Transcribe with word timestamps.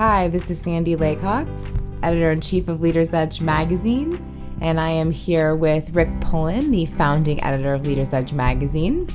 Hi, 0.00 0.28
this 0.28 0.50
is 0.50 0.58
Sandy 0.58 0.96
Laycox, 0.96 1.78
editor 2.02 2.30
in 2.30 2.40
chief 2.40 2.68
of 2.68 2.80
Leaders 2.80 3.12
Edge 3.12 3.42
magazine, 3.42 4.18
and 4.62 4.80
I 4.80 4.88
am 4.88 5.10
here 5.10 5.54
with 5.54 5.94
Rick 5.94 6.08
Pullen, 6.22 6.70
the 6.70 6.86
founding 6.86 7.44
editor 7.44 7.74
of 7.74 7.86
Leaders 7.86 8.14
Edge 8.14 8.32
magazine. 8.32 9.06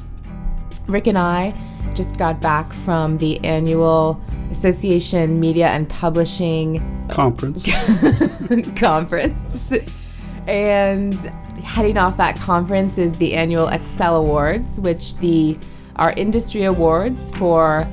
Rick 0.85 1.07
and 1.07 1.17
I 1.17 1.55
just 1.95 2.19
got 2.19 2.39
back 2.39 2.71
from 2.71 3.17
the 3.17 3.43
annual 3.43 4.21
Association 4.51 5.39
Media 5.39 5.69
and 5.69 5.89
Publishing 5.89 7.07
conference. 7.09 7.67
conference. 8.75 9.73
And 10.45 11.19
heading 11.63 11.97
off 11.97 12.15
that 12.17 12.35
conference 12.35 12.99
is 12.99 13.17
the 13.17 13.33
annual 13.33 13.69
Excel 13.69 14.17
Awards, 14.17 14.79
which 14.79 15.17
the 15.17 15.57
are 15.95 16.11
industry 16.11 16.65
awards 16.65 17.35
for 17.35 17.87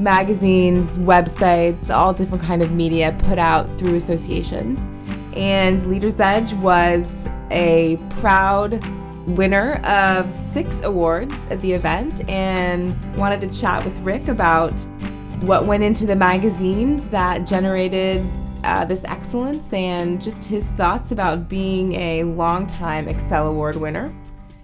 magazines, 0.00 0.96
websites, 0.98 1.90
all 1.90 2.12
different 2.12 2.42
kind 2.42 2.62
of 2.62 2.72
media 2.72 3.16
put 3.24 3.38
out 3.38 3.68
through 3.68 3.96
associations. 3.96 4.88
And 5.34 5.84
Leaders 5.86 6.18
Edge 6.18 6.54
was 6.54 7.28
a 7.50 7.98
proud 8.18 8.84
winner 9.26 9.74
of 9.84 10.32
six 10.32 10.82
awards 10.82 11.46
at 11.50 11.60
the 11.60 11.72
event 11.72 12.28
and 12.28 12.96
wanted 13.16 13.40
to 13.42 13.60
chat 13.60 13.84
with 13.84 13.96
Rick 14.00 14.28
about 14.28 14.80
what 15.42 15.66
went 15.66 15.82
into 15.82 16.06
the 16.06 16.16
magazines 16.16 17.10
that 17.10 17.46
generated 17.46 18.26
uh, 18.64 18.84
this 18.84 19.04
excellence 19.04 19.72
and 19.72 20.20
just 20.20 20.46
his 20.46 20.68
thoughts 20.70 21.12
about 21.12 21.48
being 21.48 21.94
a 21.94 22.24
longtime 22.24 23.08
Excel 23.08 23.48
Award 23.48 23.76
winner. 23.76 24.12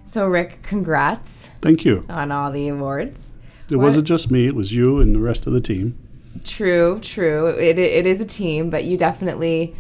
So, 0.05 0.27
Rick, 0.29 0.63
congrats. 0.63 1.49
Thank 1.61 1.85
you. 1.85 2.05
On 2.09 2.31
all 2.31 2.51
the 2.51 2.69
awards. 2.69 3.36
It 3.71 3.77
what? 3.77 3.85
wasn't 3.85 4.07
just 4.07 4.31
me, 4.31 4.47
it 4.47 4.55
was 4.55 4.75
you 4.75 5.01
and 5.01 5.15
the 5.15 5.21
rest 5.21 5.47
of 5.47 5.53
the 5.53 5.61
team. 5.61 5.99
True, 6.45 7.01
true. 7.01 7.49
It, 7.49 7.79
it 7.79 8.07
is 8.07 8.21
a 8.21 8.27
team, 8.27 8.71
but 8.71 8.85
you 8.85 8.97
definitely 8.97 9.75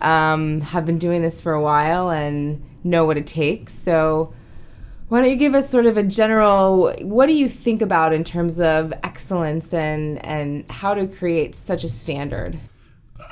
um, 0.00 0.60
have 0.60 0.84
been 0.84 0.98
doing 0.98 1.22
this 1.22 1.40
for 1.40 1.52
a 1.52 1.62
while 1.62 2.10
and 2.10 2.62
know 2.84 3.04
what 3.04 3.16
it 3.16 3.26
takes. 3.26 3.72
So, 3.72 4.34
why 5.08 5.22
don't 5.22 5.30
you 5.30 5.36
give 5.36 5.54
us 5.54 5.68
sort 5.68 5.86
of 5.86 5.96
a 5.96 6.04
general 6.04 6.92
what 7.00 7.26
do 7.26 7.32
you 7.32 7.48
think 7.48 7.82
about 7.82 8.12
in 8.12 8.22
terms 8.22 8.60
of 8.60 8.92
excellence 9.02 9.74
and, 9.74 10.24
and 10.24 10.70
how 10.70 10.94
to 10.94 11.08
create 11.08 11.54
such 11.54 11.82
a 11.82 11.88
standard? 11.88 12.60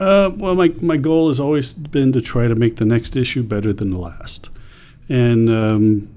Uh, 0.01 0.31
well, 0.37 0.55
my, 0.55 0.73
my 0.81 0.97
goal 0.97 1.29
has 1.29 1.41
always 1.41 1.73
been 1.73 2.13
to 2.13 2.21
try 2.21 2.49
to 2.49 2.55
make 2.55 2.77
the 2.77 2.85
next 2.85 3.17
issue 3.17 3.43
better 3.43 3.73
than 3.73 3.91
the 3.91 3.99
last. 3.99 4.51
And 5.09 5.49
um, 5.49 6.09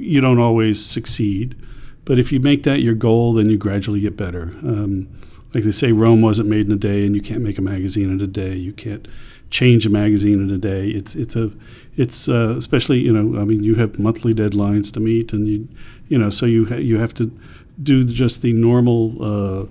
you 0.00 0.20
don't 0.20 0.38
always 0.38 0.84
succeed. 0.84 1.54
But 2.10 2.18
if 2.18 2.32
you 2.32 2.40
make 2.40 2.64
that 2.64 2.82
your 2.82 2.96
goal, 2.96 3.34
then 3.34 3.50
you 3.50 3.56
gradually 3.56 4.00
get 4.00 4.16
better. 4.16 4.52
Um, 4.64 5.08
like 5.54 5.62
they 5.62 5.70
say, 5.70 5.92
Rome 5.92 6.22
wasn't 6.22 6.48
made 6.48 6.66
in 6.66 6.72
a 6.72 6.76
day, 6.76 7.06
and 7.06 7.14
you 7.14 7.22
can't 7.22 7.40
make 7.40 7.56
a 7.56 7.62
magazine 7.62 8.10
in 8.10 8.20
a 8.20 8.26
day. 8.26 8.56
You 8.56 8.72
can't 8.72 9.06
change 9.48 9.86
a 9.86 9.90
magazine 9.90 10.42
in 10.42 10.50
a 10.50 10.58
day. 10.58 10.88
It's 10.88 11.14
it's 11.14 11.36
a 11.36 11.52
it's 11.94 12.28
uh, 12.28 12.56
especially 12.58 12.98
you 12.98 13.12
know 13.12 13.40
I 13.40 13.44
mean 13.44 13.62
you 13.62 13.76
have 13.76 13.96
monthly 14.00 14.34
deadlines 14.34 14.92
to 14.94 14.98
meet, 14.98 15.32
and 15.32 15.46
you 15.46 15.68
you 16.08 16.18
know 16.18 16.30
so 16.30 16.46
you 16.46 16.66
ha- 16.66 16.82
you 16.82 16.98
have 16.98 17.14
to 17.14 17.30
do 17.80 18.02
just 18.02 18.42
the 18.42 18.54
normal 18.54 19.14
uh, 19.22 19.66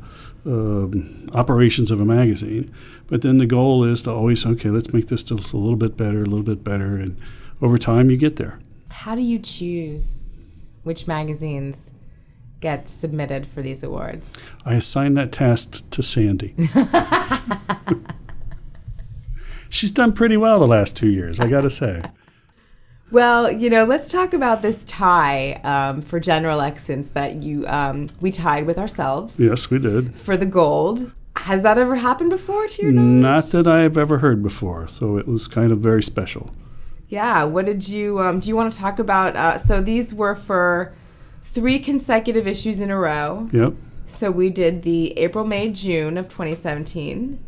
uh, 0.50 0.88
operations 1.34 1.92
of 1.92 2.00
a 2.00 2.06
magazine. 2.06 2.74
But 3.08 3.22
then 3.22 3.40
the 3.40 3.48
goal 3.48 3.84
is 3.84 4.04
to 4.04 4.14
always 4.14 4.46
okay, 4.46 4.70
let's 4.70 4.94
make 4.94 5.08
this 5.08 5.24
just 5.24 5.52
a 5.52 5.58
little 5.58 5.76
bit 5.76 5.98
better, 5.98 6.20
a 6.20 6.26
little 6.26 6.44
bit 6.56 6.64
better, 6.64 6.96
and 6.96 7.18
over 7.62 7.78
time 7.78 8.10
you 8.10 8.16
get 8.16 8.38
there. 8.38 8.62
How 8.88 9.14
do 9.14 9.22
you 9.22 9.40
choose 9.40 10.24
which 10.84 11.06
magazines 11.06 11.92
get 12.60 12.90
submitted 12.90 13.48
for 13.48 13.62
these 13.62 13.84
awards? 13.84 14.34
I 14.66 14.76
assign 14.76 15.14
that 15.16 15.32
task 15.32 15.90
to 15.92 16.04
Sandy. 16.04 16.56
She's 19.70 19.92
done 19.92 20.14
pretty 20.14 20.38
well 20.38 20.60
the 20.60 20.68
last 20.68 20.98
two 20.98 21.10
years, 21.10 21.40
I 21.40 21.48
got 21.48 21.62
to 21.62 21.70
say. 21.70 22.04
Well, 23.12 23.52
you 23.52 23.70
know, 23.70 23.86
let's 23.86 24.12
talk 24.12 24.34
about 24.34 24.62
this 24.62 24.86
tie 24.86 25.60
um, 25.64 26.02
for 26.02 26.20
General 26.20 26.62
Excellence 26.62 27.10
that 27.12 27.42
you 27.42 27.66
um, 27.68 28.08
we 28.22 28.32
tied 28.32 28.66
with 28.66 28.78
ourselves. 28.78 29.40
Yes, 29.40 29.72
we 29.72 29.80
did 29.80 30.16
for 30.16 30.38
the 30.38 30.46
gold. 30.46 31.12
Has 31.36 31.64
that 31.64 31.78
ever 31.78 31.96
happened 31.96 32.30
before 32.30 32.68
to 32.68 32.82
your 32.84 32.92
knowledge? 32.92 33.22
Not 33.22 33.46
that 33.52 33.68
I've 33.68 33.98
ever 33.98 34.20
heard 34.20 34.44
before, 34.44 34.88
so 34.88 35.18
it 35.18 35.28
was 35.28 35.48
kind 35.48 35.72
of 35.72 35.80
very 35.80 36.04
special. 36.04 36.52
Yeah. 37.08 37.46
What 37.46 37.66
did 37.66 37.90
you? 37.90 38.20
Um, 38.20 38.40
do 38.40 38.50
you 38.50 38.56
want 38.56 38.72
to 38.74 38.78
talk 38.78 39.00
about? 39.00 39.36
Uh, 39.36 39.58
so 39.58 39.82
these 39.82 40.14
were 40.14 40.36
for 40.36 40.94
three 41.42 41.80
consecutive 41.80 42.48
issues 42.48 42.80
in 42.80 42.92
a 42.92 42.98
row. 42.98 43.50
Yep. 43.52 43.74
So 44.06 44.32
we 44.32 44.50
did 44.50 44.82
the 44.82 45.18
April, 45.18 45.46
May, 45.46 45.70
June 45.70 46.18
of 46.18 46.28
2017, 46.28 47.40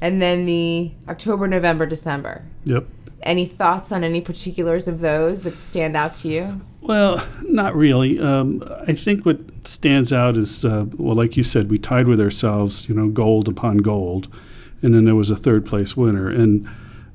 and 0.00 0.22
then 0.22 0.46
the 0.46 0.92
October, 1.08 1.46
November, 1.46 1.86
December. 1.86 2.44
Yep. 2.64 2.86
Any 3.22 3.46
thoughts 3.46 3.90
on 3.92 4.04
any 4.04 4.20
particulars 4.20 4.88
of 4.88 5.00
those 5.00 5.42
that 5.42 5.58
stand 5.58 5.96
out 5.96 6.14
to 6.14 6.28
you? 6.28 6.60
Well, 6.80 7.26
not 7.42 7.74
really. 7.74 8.18
Um, 8.18 8.62
I 8.86 8.92
think 8.92 9.26
what 9.26 9.40
stands 9.66 10.12
out 10.12 10.36
is, 10.36 10.64
uh, 10.64 10.86
well, 10.96 11.16
like 11.16 11.36
you 11.36 11.42
said, 11.42 11.70
we 11.70 11.78
tied 11.78 12.08
with 12.08 12.20
ourselves, 12.20 12.88
you 12.88 12.94
know, 12.94 13.08
gold 13.08 13.48
upon 13.48 13.78
gold, 13.78 14.32
and 14.82 14.94
then 14.94 15.04
there 15.04 15.16
was 15.16 15.30
a 15.30 15.36
third 15.36 15.66
place 15.66 15.96
winner. 15.96 16.28
And 16.28 16.68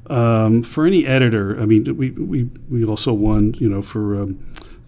um, 0.07 0.63
for 0.63 0.85
any 0.85 1.05
editor, 1.05 1.59
I 1.59 1.65
mean, 1.65 1.97
we, 1.97 2.11
we, 2.11 2.43
we 2.69 2.85
also 2.85 3.13
won, 3.13 3.53
you 3.55 3.69
know, 3.69 3.81
for 3.81 4.21
um, 4.21 4.39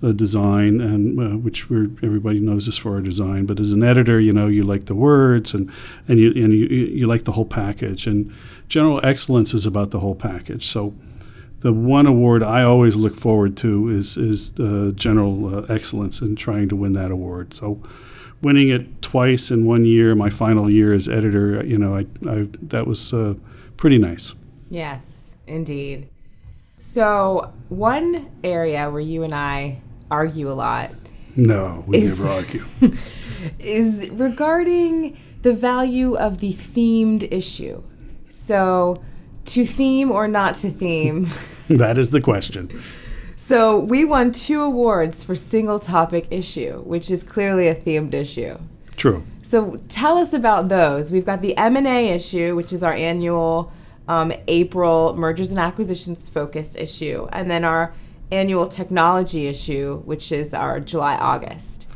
design, 0.01 0.81
and 0.81 1.19
uh, 1.19 1.37
which 1.37 1.63
everybody 1.63 2.39
knows 2.39 2.67
us 2.67 2.77
for 2.77 2.95
our 2.95 3.01
design. 3.01 3.45
But 3.45 3.59
as 3.59 3.71
an 3.71 3.83
editor, 3.83 4.19
you 4.19 4.33
know, 4.33 4.47
you 4.47 4.63
like 4.63 4.85
the 4.85 4.95
words, 4.95 5.53
and 5.53 5.71
and 6.07 6.19
you 6.19 6.31
and 6.31 6.53
you, 6.53 6.65
you 6.67 7.07
like 7.07 7.23
the 7.23 7.33
whole 7.33 7.45
package. 7.45 8.07
And 8.07 8.33
general 8.67 8.99
excellence 9.03 9.53
is 9.53 9.65
about 9.65 9.91
the 9.91 9.99
whole 9.99 10.15
package. 10.15 10.65
So. 10.65 10.93
The 11.61 11.73
one 11.73 12.05
award 12.05 12.43
I 12.43 12.61
always 12.61 12.95
look 12.95 13.15
forward 13.15 13.57
to 13.57 13.89
is 13.89 14.17
is 14.17 14.59
uh, 14.59 14.91
general 14.93 15.55
uh, 15.55 15.61
excellence 15.67 16.21
and 16.21 16.37
trying 16.37 16.69
to 16.69 16.75
win 16.75 16.91
that 16.91 17.09
award. 17.09 17.55
So, 17.55 17.81
winning 18.39 18.69
it 18.69 19.01
twice 19.01 19.49
in 19.49 19.65
one 19.65 19.83
year, 19.83 20.13
my 20.13 20.29
final 20.29 20.69
year 20.69 20.93
as 20.93 21.09
editor, 21.09 21.65
you 21.65 21.79
know, 21.79 21.95
I, 21.95 22.05
I 22.29 22.49
that 22.61 22.85
was 22.85 23.11
uh, 23.15 23.33
pretty 23.77 23.97
nice. 23.97 24.35
Yes, 24.69 25.35
indeed. 25.47 26.09
So, 26.77 27.53
one 27.69 28.29
area 28.43 28.91
where 28.91 29.01
you 29.01 29.23
and 29.23 29.33
I 29.33 29.81
argue 30.09 30.51
a 30.51 30.53
lot. 30.53 30.91
No, 31.35 31.83
we 31.87 31.97
is, 31.97 32.19
never 32.19 32.33
argue. 32.33 32.63
is 33.59 34.09
regarding 34.09 35.17
the 35.41 35.53
value 35.53 36.15
of 36.15 36.39
the 36.39 36.53
themed 36.53 37.31
issue. 37.31 37.83
So, 38.29 39.03
to 39.45 39.65
theme 39.65 40.11
or 40.11 40.27
not 40.27 40.55
to 40.55 40.69
theme? 40.69 41.27
that 41.69 41.97
is 41.97 42.11
the 42.11 42.21
question. 42.21 42.69
So, 43.35 43.77
we 43.77 44.05
won 44.05 44.31
two 44.31 44.61
awards 44.61 45.23
for 45.23 45.35
single 45.35 45.79
topic 45.79 46.27
issue, 46.31 46.81
which 46.81 47.11
is 47.11 47.23
clearly 47.23 47.67
a 47.67 47.75
themed 47.75 48.13
issue. 48.13 48.57
True. 48.97 49.23
So, 49.41 49.77
tell 49.87 50.17
us 50.17 50.33
about 50.33 50.69
those. 50.69 51.11
We've 51.11 51.25
got 51.25 51.41
the 51.41 51.55
M&A 51.57 52.09
issue, 52.09 52.55
which 52.55 52.73
is 52.73 52.81
our 52.81 52.93
annual 52.93 53.71
um, 54.07 54.31
April 54.47 55.15
mergers 55.15 55.51
and 55.51 55.59
acquisitions 55.59 56.29
focused 56.29 56.77
issue, 56.77 57.27
and 57.31 57.49
then 57.49 57.63
our 57.63 57.93
annual 58.31 58.67
technology 58.67 59.47
issue, 59.47 60.01
which 60.05 60.31
is 60.31 60.53
our 60.53 60.79
July 60.79 61.15
August. 61.15 61.91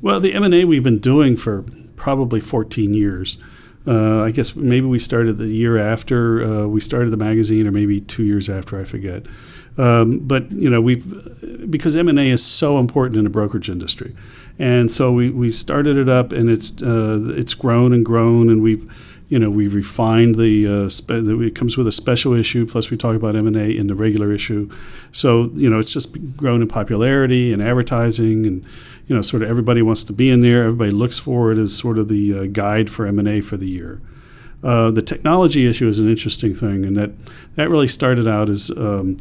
Well, 0.00 0.20
the 0.20 0.34
M 0.34 0.42
and 0.42 0.54
A 0.54 0.64
we've 0.64 0.82
been 0.82 0.98
doing 0.98 1.36
for 1.36 1.64
probably 1.96 2.40
14 2.40 2.94
years. 2.94 3.38
Uh, 3.86 4.22
I 4.22 4.30
guess 4.30 4.54
maybe 4.54 4.86
we 4.86 4.98
started 4.98 5.38
the 5.38 5.48
year 5.48 5.78
after 5.78 6.44
uh, 6.44 6.66
we 6.66 6.80
started 6.80 7.10
the 7.10 7.16
magazine, 7.16 7.66
or 7.66 7.72
maybe 7.72 8.00
two 8.00 8.24
years 8.24 8.48
after. 8.50 8.78
I 8.78 8.84
forget. 8.84 9.24
Um, 9.78 10.18
but 10.18 10.50
you 10.52 10.68
know, 10.68 10.80
we've 10.80 11.70
because 11.70 11.96
M 11.96 12.08
and 12.08 12.18
A 12.18 12.28
is 12.28 12.44
so 12.44 12.78
important 12.78 13.16
in 13.16 13.24
the 13.24 13.30
brokerage 13.30 13.70
industry, 13.70 14.14
and 14.58 14.90
so 14.90 15.12
we, 15.12 15.30
we 15.30 15.50
started 15.50 15.96
it 15.96 16.08
up, 16.08 16.32
and 16.32 16.50
it's 16.50 16.82
uh, 16.82 17.32
it's 17.34 17.54
grown 17.54 17.92
and 17.92 18.04
grown, 18.04 18.50
and 18.50 18.62
we've 18.62 18.90
you 19.30 19.38
know, 19.38 19.48
we've 19.48 19.76
refined 19.76 20.34
the, 20.34 20.66
uh, 20.66 20.88
spe- 20.88 21.12
it 21.12 21.54
comes 21.54 21.76
with 21.76 21.86
a 21.86 21.92
special 21.92 22.34
issue, 22.34 22.66
plus 22.66 22.90
we 22.90 22.96
talk 22.96 23.14
about 23.14 23.36
M&A 23.36 23.70
in 23.70 23.86
the 23.86 23.94
regular 23.94 24.32
issue. 24.32 24.68
So, 25.12 25.50
you 25.54 25.70
know, 25.70 25.78
it's 25.78 25.92
just 25.92 26.36
grown 26.36 26.62
in 26.62 26.66
popularity 26.68 27.52
and 27.52 27.62
advertising 27.62 28.44
and, 28.44 28.64
you 29.06 29.14
know, 29.14 29.22
sort 29.22 29.44
of 29.44 29.48
everybody 29.48 29.82
wants 29.82 30.02
to 30.04 30.12
be 30.12 30.30
in 30.30 30.40
there. 30.40 30.64
Everybody 30.64 30.90
looks 30.90 31.20
for 31.20 31.52
it 31.52 31.58
as 31.58 31.72
sort 31.72 31.96
of 31.96 32.08
the 32.08 32.40
uh, 32.40 32.46
guide 32.46 32.90
for 32.90 33.06
M&A 33.06 33.40
for 33.40 33.56
the 33.56 33.68
year. 33.68 34.02
Uh, 34.64 34.90
the 34.90 35.00
technology 35.00 35.64
issue 35.64 35.88
is 35.88 36.00
an 36.00 36.10
interesting 36.10 36.52
thing, 36.52 36.84
and 36.84 36.96
that, 36.96 37.12
that 37.54 37.70
really 37.70 37.88
started 37.88 38.26
out 38.26 38.48
as 38.48 38.68
um, 38.76 39.16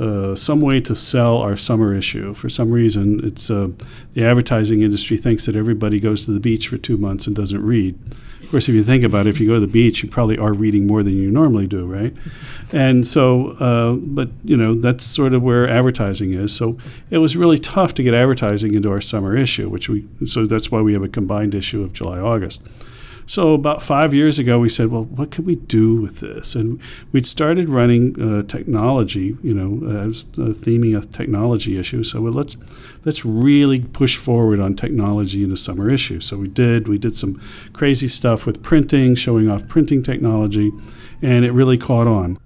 uh, 0.00 0.34
some 0.34 0.60
way 0.60 0.80
to 0.80 0.96
sell 0.96 1.36
our 1.38 1.56
summer 1.56 1.94
issue. 1.94 2.32
For 2.32 2.48
some 2.48 2.70
reason, 2.70 3.20
it's 3.22 3.50
uh, 3.50 3.68
the 4.14 4.24
advertising 4.24 4.80
industry 4.80 5.18
thinks 5.18 5.44
that 5.46 5.54
everybody 5.54 6.00
goes 6.00 6.24
to 6.24 6.32
the 6.32 6.40
beach 6.40 6.68
for 6.68 6.78
two 6.78 6.96
months 6.96 7.26
and 7.26 7.36
doesn't 7.36 7.62
read. 7.62 7.98
Of 8.42 8.50
course, 8.50 8.68
if 8.68 8.74
you 8.74 8.82
think 8.82 9.04
about 9.04 9.26
it, 9.26 9.30
if 9.30 9.40
you 9.40 9.46
go 9.46 9.54
to 9.54 9.60
the 9.60 9.66
beach, 9.66 10.02
you 10.02 10.08
probably 10.08 10.38
are 10.38 10.54
reading 10.54 10.86
more 10.86 11.02
than 11.02 11.16
you 11.16 11.30
normally 11.30 11.66
do, 11.66 11.86
right? 11.86 12.14
And 12.72 13.06
so, 13.06 13.50
uh, 13.60 13.94
but 13.94 14.30
you 14.42 14.56
know, 14.56 14.74
that's 14.74 15.04
sort 15.04 15.34
of 15.34 15.42
where 15.42 15.68
advertising 15.68 16.32
is. 16.32 16.56
So 16.56 16.78
it 17.10 17.18
was 17.18 17.36
really 17.36 17.58
tough 17.58 17.94
to 17.94 18.02
get 18.02 18.14
advertising 18.14 18.74
into 18.74 18.90
our 18.90 19.00
summer 19.00 19.36
issue, 19.36 19.68
which 19.68 19.88
we 19.88 20.08
so 20.26 20.46
that's 20.46 20.70
why 20.70 20.80
we 20.80 20.94
have 20.94 21.02
a 21.02 21.08
combined 21.08 21.54
issue 21.54 21.82
of 21.82 21.92
July 21.92 22.18
August. 22.18 22.66
So 23.30 23.54
about 23.54 23.80
five 23.80 24.12
years 24.12 24.40
ago, 24.40 24.58
we 24.58 24.68
said, 24.68 24.88
well, 24.88 25.04
what 25.04 25.30
can 25.30 25.44
we 25.44 25.54
do 25.54 25.94
with 26.00 26.18
this? 26.18 26.56
And 26.56 26.80
we'd 27.12 27.24
started 27.24 27.68
running 27.68 28.20
uh, 28.20 28.42
technology, 28.42 29.36
you 29.40 29.54
know, 29.54 29.88
as 29.88 30.24
uh, 30.32 30.50
theming 30.50 31.00
a 31.00 31.06
technology 31.06 31.78
issue. 31.78 32.02
So 32.02 32.22
well, 32.22 32.32
let's 32.32 32.56
let's 33.04 33.24
really 33.24 33.82
push 33.82 34.16
forward 34.16 34.58
on 34.58 34.74
technology 34.74 35.44
in 35.44 35.50
the 35.50 35.56
summer 35.56 35.88
issue. 35.88 36.18
So 36.18 36.38
we 36.38 36.48
did. 36.48 36.88
We 36.88 36.98
did 36.98 37.14
some 37.14 37.40
crazy 37.72 38.08
stuff 38.08 38.46
with 38.46 38.64
printing, 38.64 39.14
showing 39.14 39.48
off 39.48 39.68
printing 39.68 40.02
technology, 40.02 40.72
and 41.22 41.44
it 41.44 41.52
really 41.52 41.78
caught 41.78 42.08
on. 42.08 42.36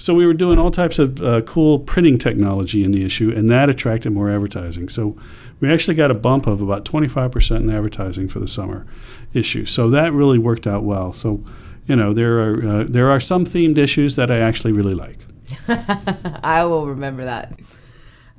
So 0.00 0.14
we 0.14 0.24
were 0.24 0.32
doing 0.32 0.58
all 0.58 0.70
types 0.70 0.98
of 0.98 1.20
uh, 1.20 1.42
cool 1.42 1.78
printing 1.78 2.16
technology 2.16 2.82
in 2.82 2.90
the 2.90 3.04
issue, 3.04 3.30
and 3.36 3.50
that 3.50 3.68
attracted 3.68 4.12
more 4.12 4.30
advertising. 4.30 4.88
So 4.88 5.14
we 5.60 5.70
actually 5.70 5.94
got 5.94 6.10
a 6.10 6.14
bump 6.14 6.46
of 6.46 6.62
about 6.62 6.86
25% 6.86 7.56
in 7.56 7.70
advertising 7.70 8.26
for 8.26 8.40
the 8.40 8.48
summer 8.48 8.86
issue. 9.34 9.66
So 9.66 9.90
that 9.90 10.14
really 10.14 10.38
worked 10.38 10.66
out 10.66 10.84
well. 10.84 11.12
So, 11.12 11.44
you 11.86 11.96
know, 11.96 12.14
there 12.14 12.40
are 12.40 12.66
uh, 12.66 12.84
there 12.88 13.10
are 13.10 13.20
some 13.20 13.44
themed 13.44 13.76
issues 13.76 14.16
that 14.16 14.30
I 14.30 14.38
actually 14.38 14.72
really 14.72 14.94
like. 14.94 15.18
I 16.42 16.64
will 16.64 16.86
remember 16.86 17.26
that. 17.26 17.52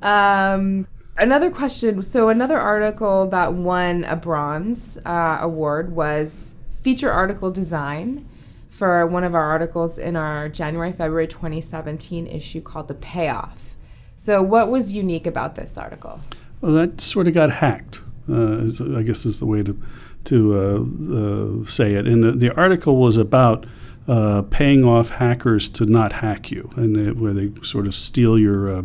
Um, 0.02 0.88
another 1.16 1.50
question. 1.52 2.02
So 2.02 2.28
another 2.28 2.58
article 2.58 3.28
that 3.28 3.54
won 3.54 4.02
a 4.04 4.16
bronze 4.16 4.98
uh, 5.06 5.38
award 5.40 5.92
was 5.92 6.56
feature 6.70 7.12
article 7.12 7.52
design 7.52 8.28
for 8.72 9.06
one 9.06 9.22
of 9.22 9.34
our 9.34 9.50
articles 9.50 9.98
in 9.98 10.16
our 10.16 10.48
January 10.48 10.92
February 10.92 11.26
2017 11.26 12.26
issue 12.26 12.62
called 12.62 12.88
The 12.88 12.94
Payoff. 12.94 13.76
So, 14.16 14.42
what 14.42 14.70
was 14.70 14.94
unique 14.94 15.26
about 15.26 15.56
this 15.56 15.76
article? 15.76 16.20
Well, 16.62 16.72
that 16.72 17.00
sort 17.02 17.28
of 17.28 17.34
got 17.34 17.50
hacked, 17.50 18.00
uh, 18.30 18.64
I 18.96 19.02
guess 19.02 19.26
is 19.26 19.40
the 19.40 19.46
way 19.46 19.62
to, 19.62 19.78
to 20.24 20.54
uh, 20.54 21.62
uh, 21.62 21.64
say 21.66 21.92
it. 21.92 22.06
And 22.06 22.24
the, 22.24 22.32
the, 22.32 22.56
article 22.56 22.96
was 22.96 23.18
about 23.18 23.66
uh, 24.08 24.40
paying 24.48 24.84
off 24.84 25.10
hackers 25.10 25.68
to 25.70 25.84
not 25.84 26.14
hack 26.14 26.50
you, 26.50 26.70
and 26.74 27.20
where 27.20 27.34
they 27.34 27.52
sort 27.62 27.86
of 27.86 27.94
steal 27.94 28.38
your 28.38 28.74
uh, 28.74 28.82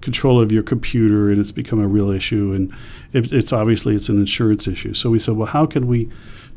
control 0.00 0.40
of 0.40 0.50
your 0.50 0.64
computer, 0.64 1.30
and 1.30 1.38
it's 1.38 1.52
become 1.52 1.78
a 1.78 1.86
real 1.86 2.10
issue. 2.10 2.52
And 2.52 2.74
it, 3.12 3.32
it's 3.32 3.52
obviously 3.52 3.94
it's 3.94 4.08
an 4.08 4.18
insurance 4.18 4.66
issue. 4.66 4.92
So 4.92 5.08
we 5.08 5.20
said, 5.20 5.36
well, 5.36 5.46
how 5.46 5.66
can 5.66 5.86
we 5.86 6.08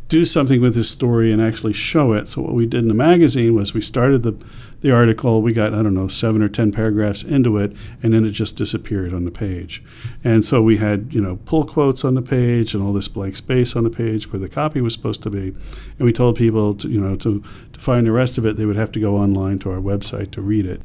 do 0.07 0.25
something 0.25 0.61
with 0.61 0.75
this 0.75 0.89
story 0.89 1.31
and 1.31 1.41
actually 1.41 1.73
show 1.73 2.13
it. 2.13 2.27
So 2.27 2.41
what 2.41 2.53
we 2.53 2.65
did 2.65 2.81
in 2.81 2.87
the 2.87 2.93
magazine 2.93 3.55
was 3.55 3.73
we 3.73 3.81
started 3.81 4.23
the 4.23 4.35
the 4.81 4.91
article. 4.91 5.41
We 5.41 5.53
got 5.53 5.73
I 5.73 5.81
don't 5.81 5.93
know 5.93 6.09
seven 6.09 6.43
or 6.43 6.49
ten 6.49 6.71
paragraphs 6.71 7.23
into 7.23 7.57
it, 7.57 7.73
and 8.03 8.13
then 8.13 8.25
it 8.25 8.31
just 8.31 8.57
disappeared 8.57 9.13
on 9.13 9.23
the 9.23 9.31
page. 9.31 9.81
And 10.23 10.43
so 10.43 10.61
we 10.61 10.77
had 10.77 11.13
you 11.13 11.21
know 11.21 11.37
pull 11.45 11.65
quotes 11.65 12.03
on 12.03 12.15
the 12.15 12.21
page 12.21 12.73
and 12.73 12.83
all 12.83 12.93
this 12.93 13.07
blank 13.07 13.37
space 13.37 13.75
on 13.75 13.85
the 13.85 13.89
page 13.89 14.31
where 14.31 14.39
the 14.39 14.49
copy 14.49 14.81
was 14.81 14.93
supposed 14.93 15.23
to 15.23 15.29
be. 15.29 15.55
And 15.97 15.99
we 15.99 16.13
told 16.13 16.35
people 16.35 16.75
to 16.75 16.89
you 16.89 16.99
know 16.99 17.15
to 17.15 17.41
to 17.71 17.79
find 17.79 18.05
the 18.05 18.11
rest 18.11 18.37
of 18.37 18.45
it, 18.45 18.57
they 18.57 18.65
would 18.65 18.75
have 18.75 18.91
to 18.91 18.99
go 18.99 19.15
online 19.15 19.57
to 19.59 19.71
our 19.71 19.79
website 19.79 20.31
to 20.31 20.41
read 20.41 20.65
it. 20.65 20.81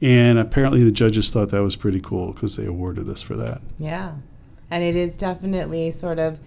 And 0.00 0.38
apparently 0.38 0.82
the 0.82 0.90
judges 0.90 1.30
thought 1.30 1.50
that 1.50 1.62
was 1.62 1.76
pretty 1.76 2.00
cool 2.00 2.32
because 2.32 2.56
they 2.56 2.66
awarded 2.66 3.08
us 3.08 3.22
for 3.22 3.36
that. 3.36 3.60
Yeah, 3.78 4.14
and 4.70 4.82
it 4.82 4.96
is 4.96 5.16
definitely 5.16 5.90
sort 5.90 6.18
of 6.18 6.40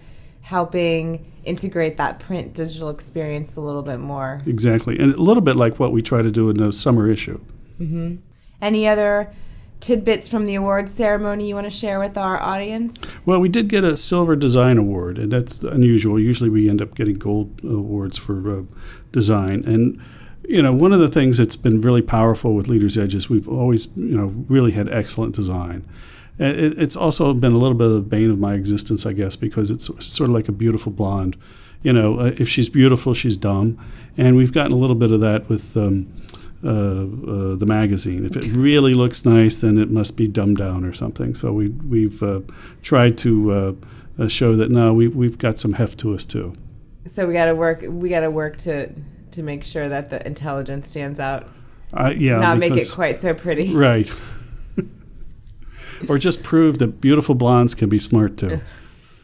helping 0.46 1.32
integrate 1.42 1.96
that 1.96 2.20
print 2.20 2.54
digital 2.54 2.88
experience 2.88 3.56
a 3.56 3.60
little 3.60 3.82
bit 3.82 3.98
more. 3.98 4.40
Exactly. 4.46 4.96
And 4.96 5.12
a 5.12 5.20
little 5.20 5.40
bit 5.40 5.56
like 5.56 5.80
what 5.80 5.90
we 5.90 6.02
try 6.02 6.22
to 6.22 6.30
do 6.30 6.48
in 6.48 6.56
the 6.56 6.72
summer 6.72 7.10
issue. 7.10 7.40
Mm-hmm. 7.80 8.16
Any 8.62 8.86
other 8.86 9.34
tidbits 9.80 10.28
from 10.28 10.46
the 10.46 10.54
awards 10.54 10.94
ceremony 10.94 11.48
you 11.48 11.56
want 11.56 11.64
to 11.64 11.70
share 11.70 11.98
with 11.98 12.16
our 12.16 12.40
audience? 12.40 12.96
Well, 13.26 13.40
we 13.40 13.48
did 13.48 13.68
get 13.68 13.82
a 13.82 13.96
Silver 13.96 14.36
Design 14.36 14.78
Award, 14.78 15.18
and 15.18 15.32
that's 15.32 15.64
unusual. 15.64 16.20
Usually 16.20 16.48
we 16.48 16.70
end 16.70 16.80
up 16.80 16.94
getting 16.94 17.16
gold 17.16 17.60
awards 17.64 18.16
for 18.16 18.60
uh, 18.60 18.62
design. 19.10 19.64
And 19.66 20.00
you 20.48 20.62
know, 20.62 20.72
one 20.72 20.92
of 20.92 21.00
the 21.00 21.08
things 21.08 21.38
that's 21.38 21.56
been 21.56 21.80
really 21.80 22.02
powerful 22.02 22.54
with 22.54 22.68
Leaders 22.68 22.96
Edge 22.96 23.16
is 23.16 23.28
we've 23.28 23.48
always, 23.48 23.88
you 23.96 24.16
know, 24.16 24.44
really 24.48 24.70
had 24.70 24.88
excellent 24.88 25.34
design. 25.34 25.84
It, 26.38 26.78
it's 26.78 26.96
also 26.96 27.32
been 27.32 27.52
a 27.52 27.58
little 27.58 27.76
bit 27.76 27.86
of 27.86 27.92
the 27.94 28.00
bane 28.00 28.30
of 28.30 28.38
my 28.38 28.54
existence, 28.54 29.06
I 29.06 29.12
guess, 29.12 29.36
because 29.36 29.70
it's 29.70 29.86
sort 30.04 30.28
of 30.28 30.34
like 30.34 30.48
a 30.48 30.52
beautiful 30.52 30.92
blonde. 30.92 31.36
You 31.82 31.92
know, 31.92 32.18
uh, 32.20 32.32
if 32.36 32.48
she's 32.48 32.68
beautiful, 32.68 33.14
she's 33.14 33.36
dumb, 33.36 33.78
and 34.16 34.36
we've 34.36 34.52
gotten 34.52 34.72
a 34.72 34.76
little 34.76 34.96
bit 34.96 35.12
of 35.12 35.20
that 35.20 35.48
with 35.48 35.76
um, 35.76 36.12
uh, 36.64 36.68
uh, 36.68 37.54
the 37.54 37.66
magazine. 37.66 38.24
If 38.24 38.34
it 38.34 38.46
really 38.46 38.94
looks 38.94 39.24
nice, 39.24 39.58
then 39.58 39.78
it 39.78 39.90
must 39.90 40.16
be 40.16 40.26
dumbed 40.26 40.56
down 40.56 40.84
or 40.84 40.92
something. 40.92 41.34
So 41.34 41.52
we 41.52 41.68
we've 41.68 42.22
uh, 42.22 42.40
tried 42.82 43.18
to 43.18 43.52
uh, 43.52 43.72
uh, 44.18 44.28
show 44.28 44.56
that 44.56 44.70
no, 44.70 44.92
we 44.94 45.06
we've 45.06 45.38
got 45.38 45.58
some 45.58 45.74
heft 45.74 45.98
to 46.00 46.14
us 46.14 46.24
too. 46.24 46.54
So 47.06 47.26
we 47.26 47.34
got 47.34 47.46
to 47.46 47.54
work. 47.54 47.84
We 47.86 48.08
got 48.08 48.20
to 48.20 48.30
work 48.30 48.56
to 48.58 48.90
to 49.32 49.42
make 49.42 49.64
sure 49.64 49.88
that 49.88 50.10
the 50.10 50.26
intelligence 50.26 50.88
stands 50.88 51.20
out. 51.20 51.48
yeah, 52.16 52.40
not 52.40 52.58
make 52.58 52.74
it 52.74 52.90
quite 52.92 53.18
so 53.18 53.34
pretty. 53.34 53.74
Right. 53.74 54.10
or 56.08 56.18
just 56.18 56.42
prove 56.42 56.78
that 56.78 57.00
beautiful 57.00 57.34
blondes 57.34 57.74
can 57.74 57.88
be 57.88 57.98
smart 57.98 58.36
too. 58.36 58.60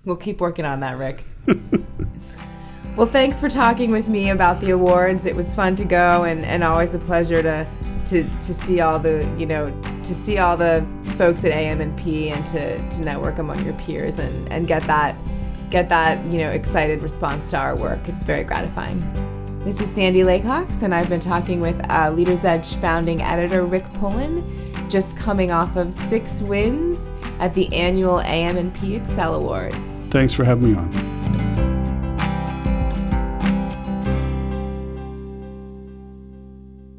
We'll 0.04 0.16
keep 0.16 0.40
working 0.40 0.64
on 0.64 0.80
that, 0.80 0.98
Rick. 0.98 1.22
well, 2.96 3.06
thanks 3.06 3.40
for 3.40 3.48
talking 3.48 3.92
with 3.92 4.08
me 4.08 4.30
about 4.30 4.60
the 4.60 4.70
awards. 4.70 5.26
It 5.26 5.36
was 5.36 5.54
fun 5.54 5.76
to 5.76 5.84
go 5.84 6.24
and, 6.24 6.44
and 6.44 6.64
always 6.64 6.92
a 6.94 6.98
pleasure 6.98 7.40
to, 7.40 7.68
to 8.06 8.24
to 8.24 8.52
see 8.52 8.80
all 8.80 8.98
the 8.98 9.24
you 9.38 9.46
know 9.46 9.70
to 9.70 10.12
see 10.12 10.38
all 10.38 10.56
the 10.56 10.84
folks 11.16 11.44
at 11.44 11.52
AM&P 11.52 12.30
and 12.30 12.44
to, 12.46 12.88
to 12.90 13.00
network 13.02 13.38
among 13.38 13.64
your 13.64 13.74
peers 13.74 14.18
and, 14.18 14.50
and 14.50 14.66
get 14.66 14.82
that 14.88 15.16
get 15.70 15.88
that 15.88 16.24
you 16.26 16.38
know 16.38 16.50
excited 16.50 17.00
response 17.00 17.50
to 17.50 17.58
our 17.58 17.76
work. 17.76 18.08
It's 18.08 18.24
very 18.24 18.42
gratifying. 18.42 19.00
This 19.62 19.80
is 19.80 19.88
Sandy 19.88 20.22
Laycox, 20.22 20.82
and 20.82 20.92
I've 20.92 21.08
been 21.08 21.20
talking 21.20 21.60
with 21.60 21.80
uh, 21.88 22.10
Leaders 22.10 22.44
Edge 22.44 22.74
founding 22.74 23.22
editor 23.22 23.64
Rick 23.64 23.84
Pullen 23.94 24.42
just 24.92 25.16
coming 25.16 25.50
off 25.50 25.76
of 25.76 25.92
six 25.94 26.42
wins 26.42 27.10
at 27.40 27.54
the 27.54 27.72
annual 27.74 28.20
AM&P 28.20 28.94
Excel 28.94 29.34
Awards. 29.34 29.98
Thanks 30.10 30.34
for 30.34 30.44
having 30.44 30.72
me 30.72 30.78
on. 30.78 31.11